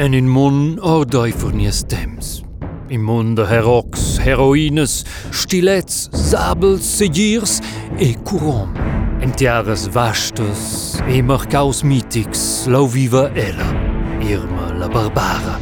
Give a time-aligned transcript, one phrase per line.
[0.00, 2.40] En in mun ordoi fornies temps.
[2.88, 7.58] In mun de herocs, heroïnes, stilets, sabels, segirs
[7.98, 8.72] e curom.
[9.20, 10.62] En tiares vastes
[11.04, 13.68] e mercaus mitics lau viva ella,
[14.24, 15.58] Irma la Barbara.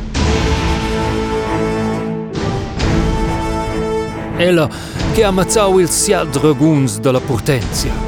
[4.39, 4.69] Ella
[5.15, 8.08] che ammazzau ils siat draguns de la Portenzia,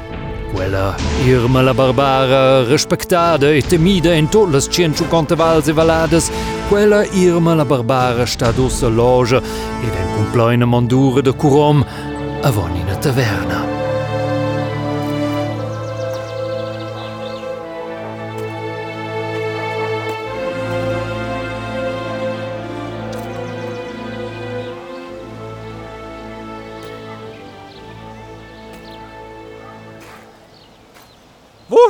[0.53, 6.29] Quella Irma la barbara respectada e temida in tolles cientu e valades,
[6.67, 11.85] quella Irma la barbara sta dossa loge ed en compleine mandure de Curom
[12.41, 13.70] avon in a taverna.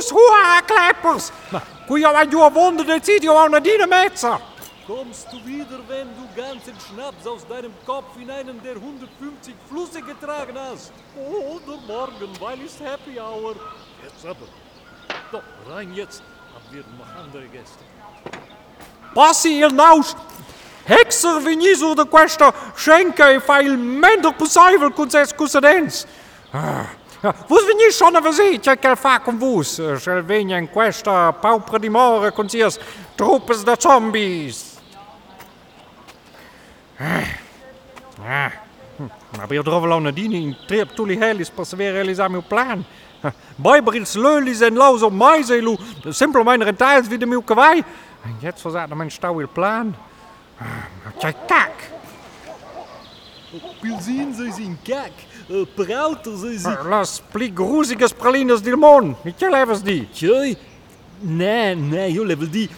[0.02, 1.30] Wo's hoa kleppers?
[1.86, 4.40] Kun je aan jouw wonden de zit je aan de Metzer?
[4.86, 10.02] Kommst du wieder, wenn du ganzen Schnaps aus deinem Kopf in einen der 150 Flüsse
[10.02, 10.92] getragen hast?
[11.16, 13.54] Oder morgen, weil ist Happy Hour.
[14.02, 14.48] Jetzt aber.
[15.30, 16.22] Doch, rein jetzt,
[16.54, 17.84] haben wir noch andere Gäste.
[19.14, 20.16] Passi il naus.
[20.84, 26.06] Hexer veniso de questa schenke e fa il mender possibile con ses cussadens.
[27.22, 29.96] Vos veni schon a vesi, c'è che fa con vos.
[29.96, 32.78] Se vegna in questa paupra di more con sias
[33.14, 34.80] truppes de zombies.
[36.98, 38.50] Ah.
[39.36, 42.84] Ma io trovo la nadine in trip tuli helis per severe realisare mio plan.
[43.54, 45.76] Bijbrils leulis en laus op maizelu,
[46.08, 47.84] simpel mijn rentails wie de mil kawai.
[48.40, 49.94] Jetzt verzat mijn stouw il plan.
[51.18, 51.90] Tjai kak.
[53.80, 54.78] Pilzin sei sie in
[55.74, 56.76] Prauter sei sie...
[56.88, 59.16] Las pli grusiges pralines del mon.
[59.24, 60.08] Niet je levens die.
[60.12, 60.56] Tjoi?
[61.20, 62.68] Nee, nee, io level di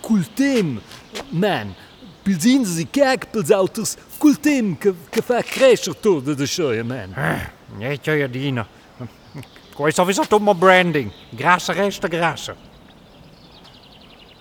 [0.00, 0.80] cultem.
[1.28, 1.74] Man,
[2.22, 7.14] pilzin sei Kack, pilsauters, cultem, che, che fa crescer tutto de schoie, man.
[7.78, 8.66] Niet je dina.
[9.74, 11.12] Kooi sowieso tot mijn branding.
[11.30, 12.54] Grassa resta grassa.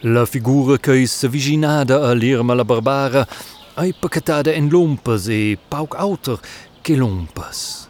[0.01, 3.27] La figura che is viginada a l'Irma la Barbara
[3.75, 3.93] ai
[4.45, 6.39] en lompas e pauc auter
[6.95, 7.87] lompas.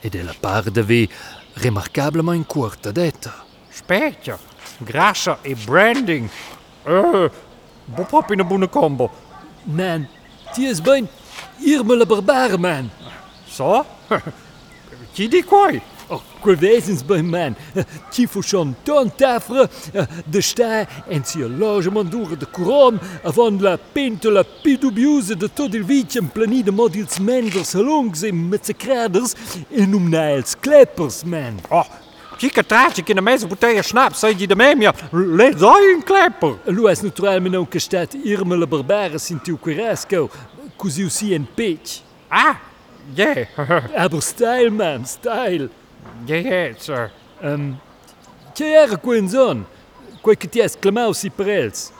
[0.00, 1.08] Ed la part d'avè
[1.60, 3.44] remarcablement in quartadetta.
[3.68, 4.38] Specchia,
[4.78, 6.28] grassa e branding.
[6.84, 7.28] Uh,
[7.84, 9.10] bo proprio una buona combo.
[9.64, 10.08] Man,
[10.52, 11.08] ti es ben?
[11.58, 12.90] Irme la barbare, man.
[13.46, 13.84] So?
[15.12, 15.80] Chi di quoi?
[16.12, 17.56] Oh, quel wezens bij man.
[18.10, 19.68] Die fu schon ton tafre,
[20.24, 25.74] de sta en sia logement dure de couron, avant la pinto la pidubiuse de tot
[25.74, 29.34] il vicem plani de modils menders halongs en met se kraders
[29.68, 31.60] en nails kleppers, man.
[31.68, 31.86] Oh,
[32.36, 34.94] chica traatje in de meeste bouteille schnaps, zei je de memia.
[35.10, 36.54] Let zij een klepper.
[36.64, 40.30] Lu es naturalment non che stat Irma la Barbare sintiu Querasco,
[40.76, 42.00] così usi en pitch.
[42.28, 42.56] Ah,
[43.14, 43.46] yeah.
[44.04, 45.70] Aber style, man, style.
[46.78, 47.10] Sir.
[47.42, 47.78] Um,
[48.54, 49.64] che era quel zon?
[50.20, 51.92] Quel che ti has clamau si per els?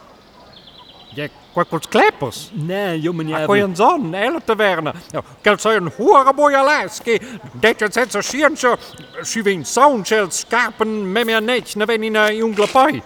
[1.15, 2.51] Yeah, quackels kleppers.
[2.53, 4.93] Nee, io me ne Ah, Quei een zon, hele taverne.
[5.11, 7.19] Ja, Kel zei een hoere boja laski.
[7.61, 8.77] Dit het zet zo.
[9.23, 13.03] Si vin soundshell scapen me mea nec, ne ven in een ungla pai.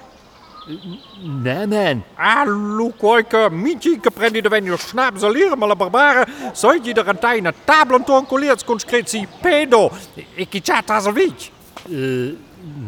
[1.27, 2.05] Nee, man.
[2.17, 6.27] Ah, lucoica, mici che prendi de ven schnaps alire ma la barbare.
[6.53, 9.91] Zei je er een tijne tablen toncoleerts con scritsi pedo.
[10.35, 11.51] Ik chichat as a vic.
[11.89, 12.37] Uh,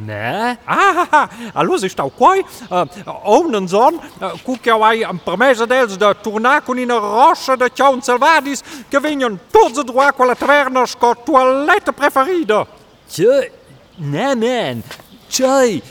[0.04, 0.56] nee?
[0.64, 2.36] Ah, allora si stau qua,
[2.70, 2.84] uh,
[3.22, 5.20] onen zon, uh, cucchia ai un
[5.66, 9.38] dels de tornar con una rossa de ciaun selvadis che vengono
[9.84, 12.66] droit con la taverna sco toilette preferida.
[13.09, 13.53] Tje,
[13.97, 14.83] nee, man.
[15.28, 15.83] Tjai,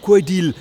[0.00, 0.54] quei dil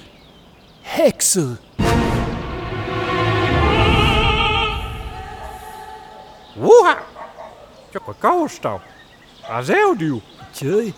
[6.55, 6.97] Uha!
[7.91, 8.81] C'è quel costo.
[9.47, 10.19] A zeu diu.
[10.51, 10.91] Tjai,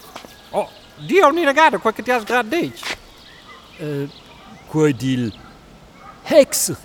[0.51, 2.97] Oh, dio ni negado, quel che ti has gradit.
[3.79, 4.09] uh,
[4.67, 5.33] quei dil
[6.23, 6.77] hekser.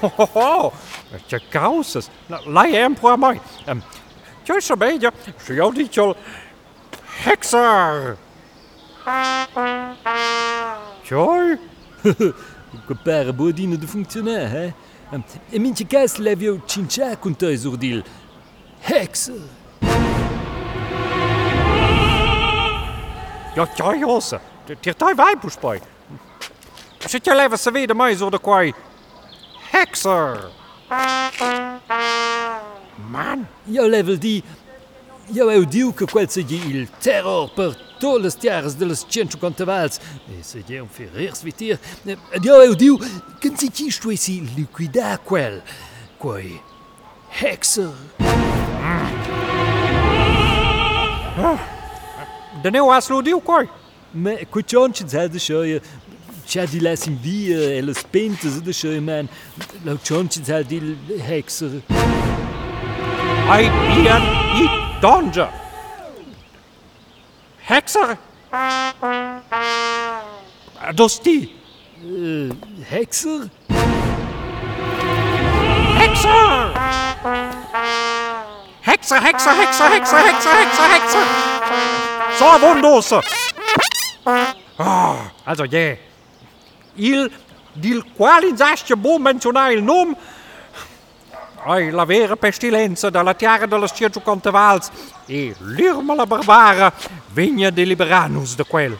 [0.00, 0.72] Oh, oh, oh.
[1.26, 2.10] C'è causas.
[2.44, 3.40] Lei è un po' a mai.
[3.64, 3.82] Um,
[4.44, 6.14] c'è so meglio, se io dico
[9.06, 9.96] Hexer.
[11.02, 11.58] C'è?
[12.84, 14.74] Quei pare bodine de funcționar, hè?
[15.10, 18.02] Um, e mince cas levio cincea con te sur dil
[18.80, 19.40] hekser.
[23.54, 24.40] Ja, ja, Josse.
[24.80, 25.80] Tir tai vai puspoi.
[27.06, 28.74] Se te leva se vede mais ou de quai.
[29.72, 30.50] Hexer.
[33.08, 34.42] Man, Io level di...
[35.32, 40.00] Jeu eu digo que quel segi o terror per to les tiares de 150 cientu
[40.28, 42.98] e seria um ferrers vitir, ed eu diu
[43.40, 45.62] que não cistu e si liquida qual,
[46.18, 46.38] qual
[47.42, 47.90] hexer.
[52.62, 53.68] Da neu aslo diu o
[54.14, 55.82] Ma Mas, ci zel de scioie,
[56.46, 59.28] já de là in via e le spente de scioie man,
[59.84, 60.80] l'aucion ci zel di
[61.28, 61.82] hexer.
[63.48, 64.22] Ai, Ian,
[64.58, 65.48] Ian, donja.
[67.68, 68.16] Hexer.
[70.94, 71.52] Dos ti.
[72.02, 72.50] Äh,
[72.90, 73.50] Hexer?
[75.98, 76.74] Hexer!
[78.82, 81.26] Hexer, Hexer, Hexer, Hexer, Hexer, Hexer, Hexer!
[82.38, 83.20] So wunderse!
[84.78, 85.96] Ah, also je.
[86.96, 87.30] Il,
[87.72, 89.82] dil quali zasce buon menzionare il
[91.68, 94.88] Oi, la vera pestilenza dalla terra dello Circo Contevals
[95.26, 96.92] e l'irma la barbara
[97.32, 98.96] vinha de liberar-nos de quel.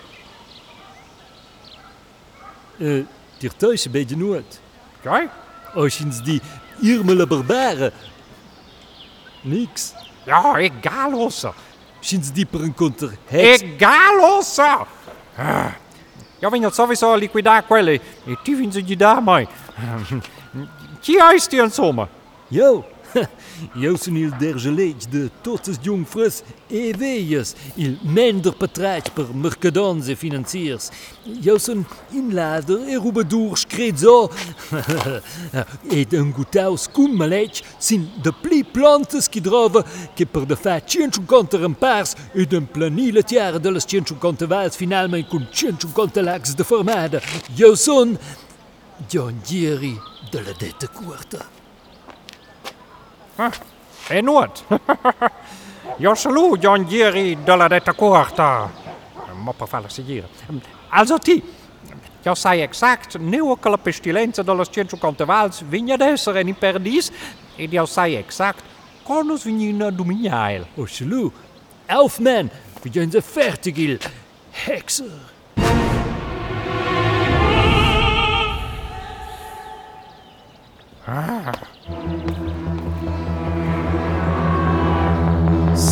[2.78, 3.06] Uh,
[3.38, 4.60] Dir thuis bij de noord.
[5.02, 5.28] di
[5.74, 6.40] Als je die
[6.80, 7.92] irmele barbaren.
[9.42, 9.94] Niks.
[10.24, 11.54] Ja, egal, ossa.
[12.00, 13.62] Sinds die per encounter heks.
[13.62, 14.86] Egal, ossa!
[15.36, 15.72] Ah.
[16.40, 18.00] Ja, vinha sowieso a liquidar quelle.
[18.24, 19.46] E ti vinse de dar mai.
[21.00, 22.15] Chi hai sti insomma?
[22.50, 22.84] Jo.
[23.74, 24.30] Jo son il
[25.10, 30.90] de totes jongfres e veies, il mender patraig per mercadons e financiers.
[31.24, 34.30] Jo son inlader e rubadour screzo.
[35.90, 39.84] Ed un gutaus cum maleix sin de pli plantes qui drova
[40.14, 45.28] che per de fa 150 rempars ed un planile tiara de les 150 vals finalment
[45.28, 47.22] con 150 lacs de formada.
[47.56, 48.18] Jo son
[49.08, 49.96] John Gieri
[50.30, 51.65] de la dette curta.
[54.08, 54.64] E nuot.
[55.98, 58.70] Io saluto John Gieri della detta corta.
[59.32, 60.28] Ma per farla seguire.
[60.88, 61.42] Also ti,
[62.22, 67.10] io sai exact nu che la pestilenza della scienza contevals vigna d'essere in perdis
[67.56, 68.62] ed io sai exact
[69.02, 70.66] quando vigna dominiail.
[70.76, 71.32] Oshelu,
[71.86, 72.50] elf men,
[72.90, 73.98] zijn ze fertig il.
[74.50, 75.34] Hekser.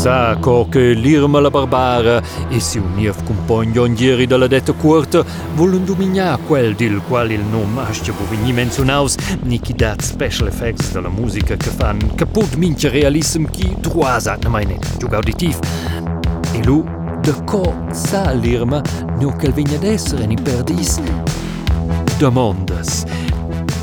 [0.04, 2.20] Sacco che l'irma la barbara
[2.50, 5.24] e si unir compagno ieri dalla detta corta
[5.54, 9.14] volen dominar quel dil qual il nom asce bovigni menzonaus
[9.44, 14.50] ni chi dat special effects della musica che fan caput mince realism chi droasat na
[14.50, 15.58] meine giug auditiv
[16.52, 16.84] e lu
[17.22, 18.82] de co sa l'irma
[19.18, 21.00] no quel vigna d'essere ni perdis?
[22.18, 23.04] Demandas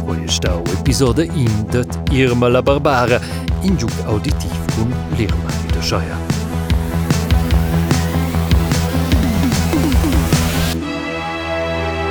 [0.06, 3.19] Poi stau episode in dat Irma la Barbara
[3.62, 6.16] in giug auditiv kun l'Irma Bedfordshire.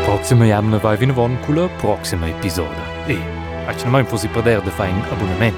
[0.04, 2.86] Proxima javna ne vajvina vonkula, proxima episoda.
[3.08, 3.16] E,
[3.78, 5.56] če ne manj fosi prader da fajn abonament,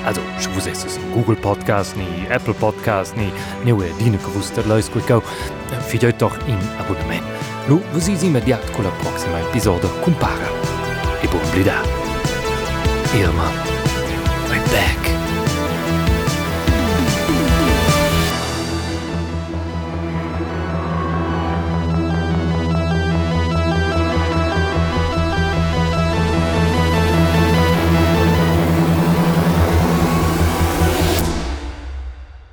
[0.00, 0.98] Also, schon was es?
[1.12, 3.30] Google Podcast, nie Apple Podcast, nie
[3.66, 5.26] neue Dinge gewusst, der Leute gekauft.
[5.88, 7.22] Vielleicht eh, doch in Abonnement.
[7.68, 10.48] Lu, was ist immediat con la prossima episode compara.
[11.22, 11.82] E buon blida.
[13.12, 13.52] Irma,
[14.48, 15.19] I'm back.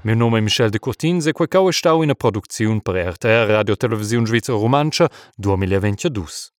[0.08, 3.76] Meu nome é Michel de Cortins e quecau estau in a produziun per RTR Radio
[3.76, 6.57] Televisiun Svizra Romancia 2022.